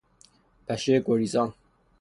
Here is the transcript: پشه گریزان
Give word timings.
پشه 0.67 0.99
گریزان 0.99 1.53